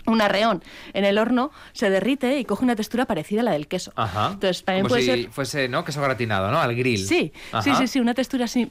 un 0.06 0.22
arreón 0.22 0.64
en 0.94 1.06
el 1.06 1.18
horno 1.18 1.52
se 1.74 1.90
derrite 1.90 2.38
y 2.40 2.46
coge 2.46 2.64
una 2.64 2.76
textura 2.76 3.06
parecida 3.06 3.42
a 3.42 3.44
la 3.44 3.52
del 3.52 3.68
queso. 3.68 3.92
Ajá. 3.96 4.32
Entonces, 4.34 4.64
también 4.64 4.84
Como 4.84 4.90
puede 4.94 5.02
si 5.02 5.08
ser... 5.24 5.32
fuese, 5.32 5.68
¿no? 5.68 5.84
Queso 5.84 6.02
gratinado, 6.02 6.52
¿no? 6.52 6.60
Al 6.60 6.76
grill. 6.76 7.06
Sí, 7.06 7.32
Ajá. 7.52 7.62
sí, 7.62 7.76
sí, 7.76 7.88
sí, 7.88 8.00
una 8.00 8.14
textura 8.14 8.48
si, 8.48 8.68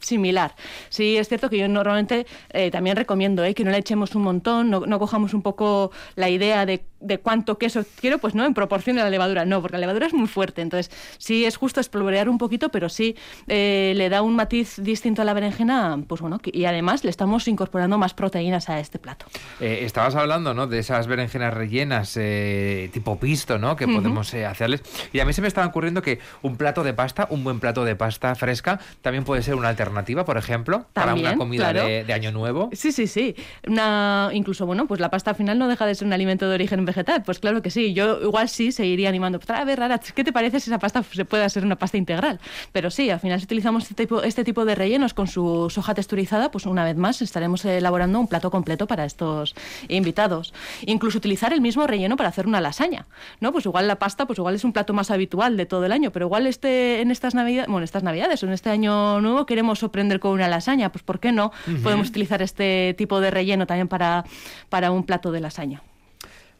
similar. 0.00 0.54
Sí, 0.88 1.16
es 1.16 1.28
cierto 1.28 1.50
que 1.50 1.58
yo 1.58 1.68
normalmente 1.68 2.26
eh, 2.50 2.70
también 2.70 2.96
recomiendo 2.96 3.44
eh, 3.44 3.54
que 3.54 3.64
no 3.64 3.70
le 3.70 3.78
echemos 3.78 4.14
un 4.14 4.22
montón, 4.22 4.70
no, 4.70 4.80
no, 4.80 4.98
cojamos 4.98 5.34
un 5.34 5.42
poco 5.42 5.90
la 6.14 6.28
idea 6.28 6.66
de, 6.66 6.84
de 7.00 7.18
cuánto 7.18 7.58
queso 7.58 7.84
quiero, 8.00 8.18
pues 8.18 8.34
no 8.34 8.44
en 8.44 8.54
proporción 8.54 8.98
a 8.98 9.04
la 9.04 9.10
levadura, 9.10 9.44
no, 9.44 9.60
porque 9.60 9.76
la 9.76 9.80
levadura 9.80 10.06
es 10.06 10.14
muy 10.14 10.26
fuerte. 10.26 10.62
Entonces, 10.62 10.90
sí 11.18 11.44
es 11.44 11.56
justo 11.56 11.80
espolvorear 11.80 12.28
un 12.28 12.38
poquito, 12.38 12.70
pero 12.70 12.88
sí 12.88 13.16
eh, 13.48 13.92
le 13.96 14.08
da 14.08 14.22
un 14.22 14.36
matiz 14.36 14.76
distinto 14.78 15.22
a 15.22 15.24
la 15.24 15.34
berenjena, 15.34 15.98
pues 16.06 16.20
bueno, 16.20 16.40
y 16.44 16.64
además 16.64 17.04
le 17.04 17.10
estamos 17.10 17.48
incorporando 17.48 17.98
más 17.98 18.14
proteínas 18.14 18.68
a 18.68 18.80
este 18.80 18.98
plato. 18.98 19.26
Eh, 19.60 19.80
estabas 19.82 20.14
hablando, 20.14 20.54
¿no? 20.54 20.66
De 20.66 20.78
esas 20.78 21.06
berenjenas 21.06 21.54
rellenas 21.54 22.16
eh, 22.16 22.90
tipo 22.92 23.18
pisto, 23.18 23.58
¿no? 23.58 23.76
Que 23.76 23.86
podemos 23.86 24.32
hacerles. 24.34 24.82
Y 25.12 25.20
a 25.20 25.24
mí 25.24 25.32
se 25.32 25.42
me 25.42 25.48
estaba 25.48 25.66
ocurriendo 25.66 26.02
que 26.02 26.18
un 26.42 26.56
plato 26.56 26.82
de 26.82 26.94
pasta, 26.94 27.26
un 27.30 27.44
buen 27.44 27.60
plato 27.60 27.84
de 27.84 27.96
pasta 27.96 28.34
fresca, 28.34 28.80
también 29.02 29.24
puede 29.24 29.42
ser 29.42 29.54
una 29.54 29.68
alternativa, 29.68 29.85
por 30.24 30.36
ejemplo, 30.36 30.86
para 30.92 31.14
una 31.14 31.36
comida 31.36 31.72
de, 31.72 32.04
de, 32.04 32.12
año 32.12 32.32
nuevo. 32.32 32.70
Sí, 32.72 32.92
sí, 32.92 33.06
sí. 33.06 33.34
Una, 33.66 34.30
incluso, 34.32 34.66
bueno, 34.66 34.86
pues 34.86 35.00
la 35.00 35.10
pasta 35.10 35.30
al 35.30 35.36
final 35.36 35.58
no 35.58 35.68
deja 35.68 35.86
de 35.86 35.94
ser 35.94 36.06
un 36.06 36.12
alimento 36.12 36.48
de 36.48 36.54
origen 36.54 36.84
vegetal. 36.84 37.22
Pues 37.24 37.38
claro 37.38 37.62
que 37.62 37.70
sí. 37.70 37.94
Yo 37.94 38.20
igual 38.22 38.48
sí 38.48 38.72
seguiría 38.72 39.08
animando. 39.08 39.40
A 39.48 39.64
ver, 39.64 39.78
Rara, 39.78 39.98
¿qué 39.98 40.24
te 40.24 40.32
parece 40.32 40.60
si 40.60 40.70
esa 40.70 40.78
pasta 40.78 41.02
se 41.02 41.24
puede 41.24 41.44
hacer 41.44 41.64
una 41.64 41.76
pasta 41.76 41.96
integral? 41.96 42.40
Pero 42.72 42.90
sí, 42.90 43.10
al 43.10 43.20
final 43.20 43.38
si 43.38 43.44
utilizamos 43.44 43.84
este 43.84 43.94
tipo, 43.94 44.22
este 44.22 44.44
tipo 44.44 44.64
de 44.64 44.74
rellenos 44.74 45.14
con 45.14 45.26
su 45.26 45.70
soja 45.70 45.94
texturizada, 45.94 46.50
pues 46.50 46.66
una 46.66 46.84
vez 46.84 46.96
más 46.96 47.22
estaremos 47.22 47.64
elaborando 47.64 48.20
un 48.20 48.28
plato 48.28 48.50
completo 48.50 48.86
para 48.86 49.04
estos 49.04 49.54
invitados. 49.88 50.52
Incluso 50.82 51.18
utilizar 51.18 51.52
el 51.52 51.60
mismo 51.60 51.86
relleno 51.86 52.16
para 52.16 52.28
hacer 52.28 52.46
una 52.46 52.60
lasaña, 52.60 53.06
¿no? 53.40 53.52
Pues 53.52 53.66
igual 53.66 53.88
la 53.88 53.96
pasta, 53.96 54.26
pues 54.26 54.38
igual 54.38 54.54
es 54.54 54.64
un 54.64 54.72
plato 54.72 54.92
más 54.92 55.10
habitual 55.10 55.56
de 55.56 55.66
todo 55.66 55.84
el 55.84 55.92
año, 55.92 56.10
pero 56.10 56.26
igual 56.26 56.46
este 56.46 57.00
en 57.00 57.10
estas 57.10 57.34
navidades, 57.34 57.68
bueno, 57.68 57.84
estas 57.84 58.02
navidades 58.02 58.42
o 58.42 58.46
en 58.46 58.52
este 58.52 58.70
año 58.70 59.20
nuevo 59.20 59.46
queremos 59.46 59.75
sorprender 59.76 60.20
con 60.20 60.32
una 60.32 60.48
lasaña, 60.48 60.90
pues 60.90 61.02
¿por 61.02 61.20
qué 61.20 61.32
no? 61.32 61.52
Podemos 61.82 62.08
utilizar 62.08 62.42
este 62.42 62.94
tipo 62.98 63.20
de 63.20 63.30
relleno 63.30 63.66
también 63.66 63.88
para, 63.88 64.24
para 64.68 64.90
un 64.90 65.04
plato 65.04 65.30
de 65.32 65.40
lasaña. 65.40 65.82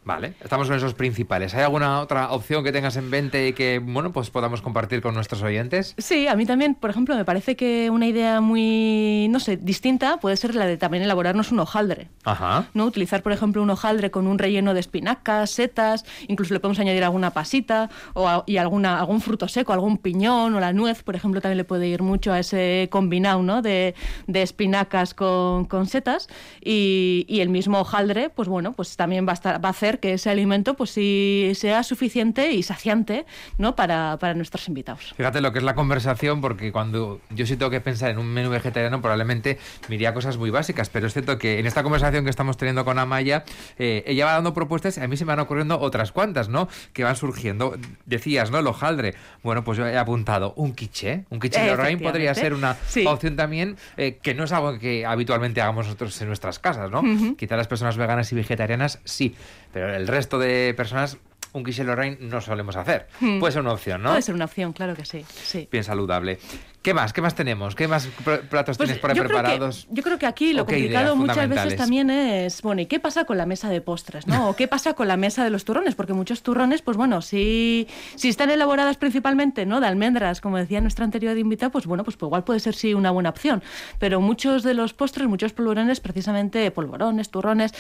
Vale, 0.07 0.35
estamos 0.41 0.69
con 0.69 0.77
esos 0.77 0.95
principales. 0.95 1.53
¿Hay 1.57 1.63
alguna 1.63 1.99
otra 1.99 2.31
opción 2.31 2.63
que 2.63 2.71
tengas 2.71 2.95
en 2.95 3.11
mente 3.11 3.49
y 3.49 3.53
que, 3.55 3.81
bueno, 3.81 4.13
pues 4.13 4.31
podamos 4.31 4.63
compartir 4.63 5.03
con 5.03 5.15
nuestros 5.15 5.43
oyentes? 5.43 5.97
Sí, 5.99 6.29
a 6.29 6.37
mí 6.37 6.47
también, 6.47 6.77
por 6.77 6.91
ejemplo, 6.91 7.17
me 7.17 7.25
parece 7.25 7.57
que 7.57 7.91
una 7.91 8.07
idea 8.07 8.41
muy, 8.41 9.27
no 9.31 9.41
sé, 9.41 9.57
distinta 9.57 10.19
puede 10.19 10.37
ser 10.37 10.55
la 10.55 10.67
de 10.67 10.77
también 10.77 11.03
elaborarnos 11.03 11.51
un 11.51 11.59
hojaldre. 11.59 12.09
Ajá. 12.23 12.69
¿No? 12.73 12.85
Utilizar, 12.85 13.25
por 13.25 13.33
ejemplo, 13.33 13.61
un 13.61 13.69
hojaldre 13.69 14.13
con 14.13 14.29
un 14.29 14.39
relleno 14.39 14.75
de 14.75 14.81
espinacas, 14.81 15.51
setas, 15.51 16.05
incluso 16.29 16.55
le 16.55 16.61
podemos 16.61 16.79
añadir 16.79 17.03
alguna 17.03 17.33
pasita 17.33 17.91
o 18.15 18.45
y 18.47 18.59
alguna, 18.59 19.01
algún 19.01 19.21
fruto 19.21 19.49
seco, 19.49 19.73
algún 19.73 19.99
piñón 19.99 20.55
o 20.55 20.61
la 20.61 20.73
nuez, 20.73 21.03
por 21.03 21.17
ejemplo, 21.17 21.41
también 21.41 21.59
le 21.59 21.65
puede 21.65 21.89
ir 21.89 22.03
mucho 22.03 22.33
a 22.33 22.39
ese 22.39 22.87
combinado, 22.93 23.43
¿no? 23.43 23.61
De, 23.61 23.97
de 24.29 24.43
espinacas 24.43 25.15
con, 25.15 25.65
con 25.65 25.89
setas 25.89 26.29
y, 26.65 27.27
y, 27.29 27.41
el 27.41 27.49
mismo 27.49 27.81
hojaldre, 27.81 28.31
pues 28.31 28.49
bueno, 28.49 28.73
pues 28.73 28.97
también 28.97 29.27
va 29.27 29.33
a, 29.33 29.35
estar, 29.35 29.65
va 29.65 29.71
a 29.71 29.73
hacer 29.73 29.96
que 29.99 30.15
ese 30.15 30.31
alimento 30.31 30.75
pues 30.75 30.91
sí 30.91 31.53
sea 31.55 31.83
suficiente 31.83 32.53
y 32.53 32.62
saciante 32.62 33.26
¿no? 33.59 33.76
para, 33.76 34.19
para 34.19 34.35
nuestros 34.35 34.69
invitados. 34.69 35.15
Fíjate 35.17 35.41
lo 35.41 35.53
que 35.53 35.59
es 35.59 35.65
la 35.65 35.75
conversación, 35.75 36.41
porque 36.41 36.73
cuando 36.73 37.21
yo 37.31 37.47
sí 37.47 37.57
tengo 37.57 37.71
que 37.71 37.81
pensar 37.81 38.11
en 38.11 38.19
un 38.19 38.26
menú 38.26 38.50
vegetariano, 38.50 39.00
probablemente 39.00 39.59
miría 39.88 40.15
cosas 40.15 40.37
muy 40.37 40.50
básicas, 40.50 40.91
pero 40.91 41.07
es 41.07 41.12
cierto 41.12 41.38
que 41.38 41.59
en 41.59 41.67
esta 41.67 41.83
conversación 41.83 42.25
que 42.25 42.31
estamos 42.31 42.57
teniendo 42.57 42.85
con 42.85 42.99
Amaya, 42.99 43.45
eh, 43.79 44.05
ella 44.07 44.26
va 44.26 44.33
dando 44.33 44.55
propuestas 44.55 44.99
y 44.99 45.00
a 45.00 45.09
mí 45.09 45.17
se 45.17 45.25
me 45.25 45.31
van 45.31 45.41
ocurriendo 45.41 45.79
otras 45.81 46.12
cuantas, 46.12 46.49
¿no? 46.49 46.69
Que 46.93 47.05
van 47.05 47.17
surgiendo. 47.17 47.76
Decías, 48.05 48.50
¿no? 48.50 48.59
El 48.59 48.67
hojaldre. 48.67 49.15
Bueno, 49.43 49.65
pues 49.65 49.79
yo 49.79 49.87
he 49.87 49.97
apuntado 49.97 50.55
un 50.57 50.75
quiche. 50.75 51.25
Un 51.31 51.41
quiche 51.41 51.61
de 51.61 51.69
Lorraine 51.69 52.03
podría 52.03 52.35
ser 52.35 52.55
una 52.55 52.76
opción 53.07 53.37
también, 53.37 53.76
eh, 53.97 54.19
que 54.23 54.35
no 54.35 54.45
es 54.45 54.53
algo 54.53 54.79
que 54.79 55.07
habitualmente 55.07 55.61
hagamos 55.61 55.87
nosotros 55.87 56.21
en 56.21 56.29
nuestras 56.29 56.59
casas, 56.59 56.91
¿no? 56.91 57.03
Quizá 57.37 57.57
las 57.57 57.69
personas 57.69 57.97
veganas 57.97 58.33
y 58.33 58.35
vegetarianas 58.35 59.00
sí, 59.05 59.35
pero 59.73 59.86
el 59.88 60.07
resto 60.07 60.38
de 60.38 60.75
personas 60.76 61.19
un 61.52 61.64
quiche 61.64 61.85
Lorraine 61.85 62.19
no 62.21 62.40
solemos 62.40 62.76
hacer. 62.76 63.07
Hmm. 63.21 63.38
Puede 63.40 63.52
ser 63.52 63.62
una 63.62 63.73
opción, 63.73 64.02
¿no? 64.02 64.11
Puede 64.11 64.23
ser 64.23 64.35
una 64.35 64.45
opción, 64.45 64.73
claro 64.73 64.95
que 64.95 65.05
sí. 65.05 65.25
sí. 65.28 65.69
Bien 65.71 65.85
saludable. 65.85 66.38
¿Qué 66.87 66.95
más? 66.95 67.12
¿Qué 67.12 67.21
más 67.21 67.35
tenemos? 67.35 67.75
¿Qué 67.75 67.88
más 67.88 68.07
platos 68.49 68.76
pues 68.76 68.87
tienes 68.87 68.99
por 68.99 69.11
ahí 69.11 69.19
preparados? 69.19 69.88
yo 69.90 70.05
creo 70.05 70.21
que 70.21 70.26
aquí 70.26 70.52
lo 70.52 70.66
complicado 70.66 71.16
muchas 71.16 71.49
veces 71.49 71.75
también 71.75 72.11
es, 72.11 72.62
bueno, 72.62 72.81
¿y 72.81 72.87
qué 72.87 73.00
pasa 73.00 73.25
con 73.25 73.37
la 73.37 73.45
mesa 73.45 73.69
de 73.69 73.81
postres, 73.81 74.28
no? 74.28 74.50
¿O 74.50 74.55
qué 74.55 74.69
pasa 74.69 74.95
con 74.95 75.09
la 75.09 75.16
mesa 75.16 75.43
de 75.43 75.50
los 75.50 75.64
turrones? 75.64 75.97
Porque 75.97 76.12
muchos 76.12 76.45
turrones, 76.45 76.83
pues 76.83 76.97
bueno, 76.97 77.23
si, 77.23 77.88
si 78.14 78.28
están 78.28 78.50
elaboradas 78.50 78.99
principalmente, 78.99 79.66
¿no? 79.66 79.81
De 79.81 79.88
almendras, 79.88 80.40
como 80.40 80.59
decía 80.59 80.81
nuestra 80.81 81.05
anterior 81.05 81.37
invitada, 81.37 81.73
pues 81.73 81.87
bueno, 81.87 82.05
pues, 82.05 82.16
igual 82.23 82.45
puede 82.45 82.61
ser 82.61 82.76
sí 82.76 82.95
una 82.95 83.11
buena 83.11 83.31
opción. 83.31 83.64
Pero 83.99 84.21
muchos 84.21 84.62
de 84.62 84.75
los 84.75 84.95
postres, 84.95 85.26
muchos 85.26 85.52
polvorones, 85.52 85.99
precisamente 85.99 86.71
polvorones, 86.71 87.31
turrones, 87.31 87.75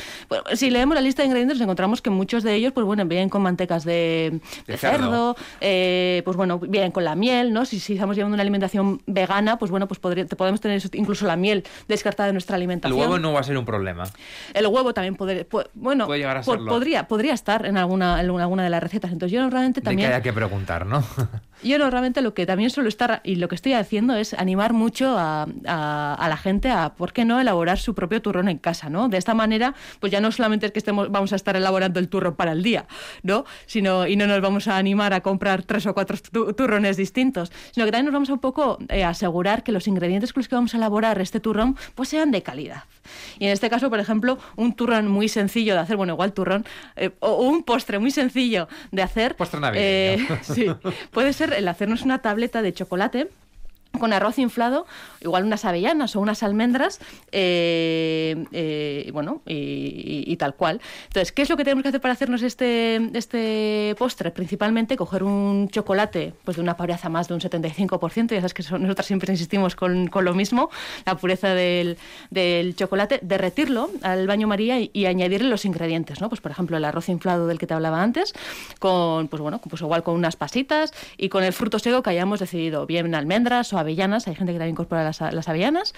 si 0.54 0.68
leemos 0.68 0.96
la 0.96 1.00
lista 1.00 1.22
de 1.22 1.26
ingredientes 1.26 1.60
encontramos 1.60 2.02
que 2.02 2.10
muchos 2.10 2.42
de 2.42 2.56
ellos, 2.56 2.72
pues 2.72 2.84
bueno, 2.84 3.06
vienen 3.06 3.28
con 3.28 3.42
mantecas 3.42 3.84
de, 3.84 4.40
cerdo, 4.76 5.36
eh, 5.60 6.22
pues 6.24 6.36
bueno, 6.36 6.58
vienen 6.58 6.90
con 6.90 7.04
la 7.04 7.14
miel, 7.14 7.52
¿no? 7.52 7.64
Si, 7.64 7.78
si 7.78 7.92
estamos 7.92 8.16
llevando 8.16 8.34
una 8.34 8.42
alimentación 8.42 8.95
vegana, 9.06 9.58
pues 9.58 9.70
bueno, 9.70 9.88
pues 9.88 10.00
podemos 10.00 10.60
tener 10.60 10.82
incluso 10.92 11.26
la 11.26 11.36
miel 11.36 11.64
descartada 11.88 12.28
de 12.28 12.32
nuestra 12.32 12.56
alimentación. 12.56 12.98
El 12.98 13.08
huevo 13.08 13.18
no 13.18 13.32
va 13.32 13.40
a 13.40 13.42
ser 13.42 13.58
un 13.58 13.64
problema. 13.64 14.04
El 14.54 14.66
huevo 14.66 14.94
también 14.94 15.16
podría, 15.16 15.46
bueno, 15.74 16.06
podría, 16.06 17.08
podría 17.08 17.34
estar 17.34 17.66
en 17.66 17.76
alguna, 17.76 18.20
en 18.20 18.30
alguna 18.40 18.64
de 18.64 18.70
las 18.70 18.82
recetas. 18.82 19.12
Entonces 19.12 19.32
yo 19.32 19.48
realmente 19.50 19.80
también... 19.80 20.08
De 20.08 20.10
que 20.10 20.14
haya 20.14 20.22
que 20.22 20.32
preguntar, 20.32 20.86
¿no? 20.86 21.04
yo 21.62 21.78
normalmente 21.78 22.22
lo 22.22 22.34
que 22.34 22.46
también 22.46 22.70
suelo 22.70 22.88
estar, 22.88 23.20
y 23.24 23.36
lo 23.36 23.48
que 23.48 23.54
estoy 23.54 23.72
haciendo 23.72 24.14
es 24.16 24.34
animar 24.34 24.72
mucho 24.72 25.16
a, 25.18 25.46
la 25.64 26.36
gente 26.36 26.70
a, 26.70 26.94
¿por 26.94 27.12
qué 27.12 27.24
no?, 27.24 27.40
elaborar 27.40 27.78
su 27.78 27.94
propio 27.94 28.20
turrón 28.22 28.48
en 28.48 28.58
casa, 28.58 28.90
¿no? 28.90 29.08
De 29.08 29.18
esta 29.18 29.34
manera, 29.34 29.74
pues 30.00 30.12
ya 30.12 30.20
no 30.20 30.30
solamente 30.32 30.66
es 30.66 30.72
que 30.72 30.78
estemos, 30.78 31.10
vamos 31.10 31.32
a 31.32 31.36
estar 31.36 31.56
elaborando 31.56 32.00
el 32.00 32.08
turrón 32.08 32.34
para 32.34 32.52
el 32.52 32.62
día, 32.62 32.86
¿no? 33.22 33.44
Sino, 33.66 34.06
y 34.06 34.16
no 34.16 34.26
nos 34.26 34.40
vamos 34.40 34.68
a 34.68 34.76
animar 34.76 35.12
a 35.12 35.20
comprar 35.20 35.62
tres 35.62 35.86
o 35.86 35.94
cuatro 35.94 36.16
turrones 36.54 36.96
distintos, 36.96 37.52
sino 37.72 37.86
que 37.86 37.92
también 37.92 38.06
nos 38.06 38.14
vamos 38.14 38.30
a 38.30 38.34
un 38.34 38.40
poco 38.40 38.75
eh, 38.88 39.04
asegurar 39.04 39.62
que 39.62 39.72
los 39.72 39.88
ingredientes 39.88 40.32
con 40.32 40.40
los 40.40 40.48
que 40.48 40.54
vamos 40.54 40.74
a 40.74 40.76
elaborar 40.76 41.20
este 41.20 41.40
turrón 41.40 41.76
pues 41.94 42.08
sean 42.08 42.30
de 42.30 42.42
calidad. 42.42 42.84
Y 43.38 43.46
en 43.46 43.52
este 43.52 43.70
caso, 43.70 43.90
por 43.90 44.00
ejemplo, 44.00 44.38
un 44.56 44.74
turrón 44.74 45.08
muy 45.08 45.28
sencillo 45.28 45.74
de 45.74 45.80
hacer, 45.80 45.96
bueno, 45.96 46.14
igual 46.14 46.32
turrón, 46.32 46.64
eh, 46.96 47.10
o, 47.20 47.42
un 47.42 47.62
postre 47.62 47.98
muy 47.98 48.10
sencillo 48.10 48.68
de 48.90 49.02
hacer. 49.02 49.36
Postre 49.36 49.60
navideño. 49.60 50.24
Eh, 50.24 50.38
sí, 50.42 50.66
puede 51.10 51.32
ser 51.32 51.52
el 51.52 51.68
hacernos 51.68 52.02
una 52.02 52.20
tableta 52.20 52.62
de 52.62 52.72
chocolate 52.72 53.28
con 53.98 54.12
arroz 54.12 54.38
inflado, 54.38 54.86
igual 55.20 55.44
unas 55.44 55.64
avellanas 55.64 56.16
o 56.16 56.20
unas 56.20 56.42
almendras, 56.42 57.00
eh, 57.32 58.44
eh, 58.52 59.10
bueno, 59.12 59.42
y, 59.46 60.36
tal 60.36 60.54
cual. 60.54 60.80
Entonces, 61.06 61.32
¿qué 61.32 61.42
es 61.42 61.48
lo 61.48 61.56
que 61.56 61.64
tenemos 61.64 61.82
que 61.82 61.88
hacer 61.88 62.00
para 62.00 62.12
hacernos 62.12 62.42
este, 62.42 62.96
este 63.14 63.94
postre? 63.98 64.30
Principalmente 64.30 64.96
coger 64.96 65.22
un 65.22 65.68
chocolate 65.70 66.34
pues 66.44 66.56
de 66.56 66.62
una 66.62 66.76
pureza 66.76 67.08
más 67.08 67.28
de 67.28 67.34
un 67.34 67.40
75%, 67.40 68.30
ya 68.30 68.36
sabes 68.36 68.54
que 68.54 68.62
nosotros 68.78 69.06
siempre 69.06 69.32
insistimos 69.32 69.76
con, 69.76 70.08
con, 70.08 70.24
lo 70.24 70.34
mismo, 70.34 70.70
la 71.04 71.16
pureza 71.16 71.54
del, 71.54 71.96
del, 72.30 72.76
chocolate, 72.76 73.20
derretirlo 73.22 73.90
al 74.02 74.26
baño 74.26 74.46
María 74.46 74.78
y, 74.80 75.06
añadirle 75.06 75.48
los 75.48 75.64
ingredientes, 75.64 76.20
¿no? 76.20 76.28
Pues 76.28 76.40
por 76.40 76.50
ejemplo 76.50 76.76
el 76.76 76.84
arroz 76.84 77.08
inflado 77.08 77.46
del 77.46 77.58
que 77.58 77.66
te 77.66 77.74
hablaba 77.74 78.02
antes, 78.02 78.34
con, 78.78 79.28
pues 79.28 79.40
bueno, 79.40 79.60
pues 79.60 79.80
igual 79.80 80.02
con 80.02 80.14
unas 80.14 80.36
pasitas 80.36 80.92
y 81.16 81.28
con 81.28 81.44
el 81.44 81.52
fruto 81.52 81.78
seco 81.78 82.02
que 82.02 82.10
hayamos 82.10 82.40
decidido, 82.40 82.86
bien 82.86 83.14
almendras 83.14 83.72
o 83.72 83.78
avellanas, 83.86 84.26
hay 84.26 84.34
gente 84.34 84.52
que 84.52 84.58
también 84.58 84.74
incorpora 84.74 85.04
las, 85.04 85.20
las 85.20 85.48
avellanas, 85.48 85.94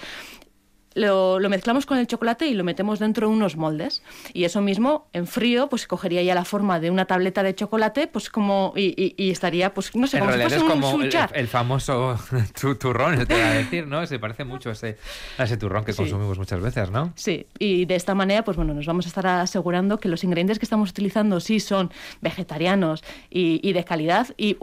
lo, 0.99 1.39
mezclamos 1.49 1.87
con 1.87 1.99
el 1.99 2.07
chocolate 2.07 2.47
y 2.47 2.55
lo 2.55 2.65
metemos 2.65 2.99
dentro 2.99 3.29
de 3.29 3.35
unos 3.35 3.57
moldes. 3.57 4.03
Y 4.33 4.45
eso 4.45 4.61
mismo, 4.61 5.07
en 5.13 5.27
frío, 5.27 5.69
pues 5.69 5.87
cogería 5.87 6.23
ya 6.23 6.35
la 6.35 6.45
forma 6.45 6.81
de 6.81 6.91
una 6.91 7.07
tableta 7.07 7.43
de 7.43 7.55
chocolate, 7.55 8.07
pues 8.07 8.31
como, 8.31 8.73
y, 8.77 9.31
estaría, 9.31 9.73
pues 9.75 9.95
no 9.95 10.07
sé, 10.07 10.19
como 10.19 10.33
si 10.33 10.39
fuese 10.41 10.59
como 10.59 10.91
un 10.91 11.09
el, 11.33 11.49
famoso 11.49 12.19
turrón, 12.81 13.27
te 13.27 13.35
voy 13.35 13.43
a 13.43 13.51
decir, 13.51 13.87
¿no? 13.87 14.07
Se 14.07 14.19
parece 14.19 14.45
mucho 14.45 14.71
a 14.71 14.73
ese, 14.73 14.99
a 15.39 15.45
ese 15.45 15.57
turrón 15.57 15.85
que 15.85 15.95
consumimos 15.95 16.39
muchas 16.39 16.61
veces, 16.61 16.91
¿no? 16.91 17.13
Sí, 17.15 17.47
y 17.59 17.85
de 17.85 17.95
esta 17.95 18.15
manera, 18.15 18.45
pues 18.45 18.57
bueno, 18.57 18.75
nos 18.75 18.87
vamos 18.87 19.07
a 19.07 19.09
estar 19.09 19.27
asegurando 19.27 19.99
que 19.99 20.09
los 20.09 20.25
ingredientes 20.25 20.59
que 20.59 20.65
estamos 20.65 20.91
utilizando 20.91 21.41
sí 21.41 21.61
son 21.61 21.91
vegetarianos 22.21 23.05
y, 23.31 23.73
de 23.73 23.85
calidad, 23.85 24.29
y, 24.37 24.57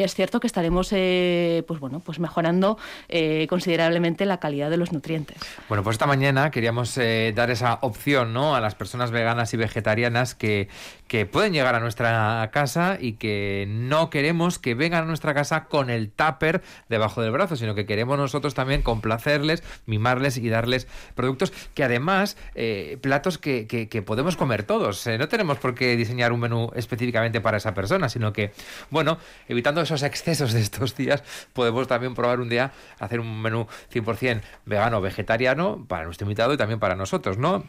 es 0.00 0.14
cierto 0.14 0.40
que 0.40 0.46
estaremos, 0.46 0.88
eh, 0.92 1.64
pues 1.66 1.80
bueno, 1.80 2.00
pues 2.00 2.18
mejorando 2.18 2.78
eh, 3.08 3.46
considerablemente 3.48 4.26
la 4.26 4.38
calidad 4.38 4.70
de 4.70 4.76
los 4.76 4.92
nutrientes. 4.92 5.38
Bueno, 5.68 5.82
pues 5.82 5.94
esta 5.94 6.06
mañana 6.06 6.50
queríamos 6.50 6.96
eh, 6.98 7.32
dar 7.34 7.50
esa 7.50 7.78
opción 7.82 8.32
¿no? 8.32 8.54
a 8.54 8.60
las 8.60 8.74
personas 8.74 9.10
veganas 9.10 9.52
y 9.52 9.56
vegetarianas 9.56 10.34
que, 10.34 10.68
que 11.08 11.26
pueden 11.26 11.52
llegar 11.52 11.74
a 11.74 11.80
nuestra 11.80 12.48
casa 12.52 12.98
y 13.00 13.14
que 13.14 13.66
no 13.68 14.10
queremos 14.10 14.58
que 14.58 14.74
vengan 14.74 15.04
a 15.04 15.06
nuestra 15.06 15.34
casa 15.34 15.64
con 15.64 15.90
el 15.90 16.10
tupper 16.10 16.62
debajo 16.88 17.22
del 17.22 17.32
brazo, 17.32 17.56
sino 17.56 17.74
que 17.74 17.86
queremos 17.86 18.18
nosotros 18.18 18.54
también 18.54 18.82
complacerles, 18.82 19.62
mimarles 19.86 20.36
y 20.36 20.48
darles 20.48 20.86
productos 21.14 21.52
que 21.74 21.84
además, 21.84 22.36
eh, 22.54 22.98
platos 23.00 23.38
que, 23.38 23.66
que, 23.66 24.02
podemos 24.02 24.36
comer 24.36 24.62
todos. 24.62 25.06
Eh, 25.06 25.18
no 25.18 25.28
tenemos 25.28 25.58
por 25.58 25.74
qué 25.74 25.96
diseñar 25.96 26.32
un 26.32 26.40
menú 26.40 26.70
específicamente 26.74 27.40
para 27.40 27.56
esa 27.56 27.74
persona, 27.74 28.08
sino 28.08 28.32
que, 28.32 28.52
bueno, 28.90 29.18
evitando 29.48 29.80
esos 29.80 30.02
excesos 30.02 30.52
de 30.52 30.60
estos 30.60 30.96
días, 30.96 31.24
podemos 31.52 31.88
también 31.88 32.14
probar 32.14 32.40
un 32.40 32.48
día 32.48 32.72
hacer 33.00 33.20
un 33.20 33.42
menú 33.42 33.66
100% 33.92 34.42
vegano 34.64 34.98
o 34.98 35.00
vegetariano 35.36 35.84
para 35.86 36.04
nuestro 36.04 36.24
invitado 36.24 36.54
y 36.54 36.56
también 36.56 36.80
para 36.80 36.96
nosotros, 36.96 37.38
¿no? 37.38 37.64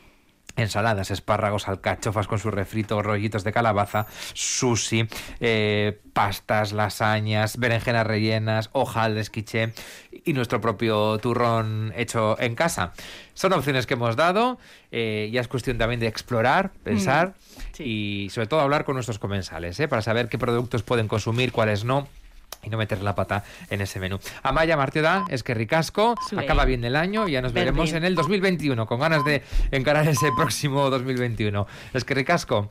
ensaladas, 0.55 1.11
espárragos, 1.11 1.67
alcachofas 1.67 2.25
con 2.25 2.39
su 2.39 2.49
refrito, 2.49 3.03
rollitos 3.03 3.43
de 3.43 3.51
calabaza, 3.51 4.07
sushi, 4.33 5.07
eh, 5.39 5.99
pastas, 6.13 6.71
lasañas, 6.71 7.57
berenjenas 7.57 8.07
rellenas, 8.07 8.69
hojaldres, 8.71 9.29
quiche 9.29 9.73
y 10.25 10.33
nuestro 10.33 10.59
propio 10.59 11.19
turrón 11.19 11.93
hecho 11.95 12.39
en 12.39 12.55
casa. 12.55 12.93
Son 13.35 13.53
opciones 13.53 13.85
que 13.85 13.93
hemos 13.93 14.15
dado, 14.15 14.57
eh, 14.91 15.29
ya 15.31 15.41
es 15.41 15.47
cuestión 15.47 15.77
también 15.77 15.99
de 15.99 16.07
explorar, 16.07 16.71
pensar 16.83 17.27
Mm, 17.27 17.73
sí. 17.73 17.83
y 17.83 18.29
sobre 18.31 18.47
todo 18.47 18.61
hablar 18.61 18.83
con 18.83 18.95
nuestros 18.95 19.19
comensales, 19.19 19.79
¿eh? 19.79 19.87
para 19.87 20.01
saber 20.01 20.27
qué 20.27 20.39
productos 20.39 20.81
pueden 20.81 21.07
consumir, 21.07 21.51
cuáles 21.51 21.83
no 21.83 22.07
y 22.67 22.69
no 22.69 22.77
meter 22.77 23.01
la 23.01 23.15
pata 23.15 23.43
en 23.69 23.81
ese 23.81 23.99
menú. 23.99 24.19
Amaya 24.43 24.77
Martioda, 24.77 25.25
es 25.29 25.43
que 25.43 25.53
ricasco, 25.53 26.15
acaba 26.35 26.65
bien 26.65 26.83
el 26.83 26.95
año 26.95 27.27
y 27.27 27.31
ya 27.31 27.41
nos 27.41 27.53
veremos 27.53 27.93
en 27.93 28.03
el 28.03 28.13
2021, 28.13 28.85
con 28.85 28.99
ganas 28.99 29.23
de 29.23 29.41
encarar 29.71 30.07
ese 30.07 30.31
próximo 30.37 30.89
2021. 30.89 31.65
Es 31.93 32.03
que 32.03 32.13
ricasco. 32.13 32.69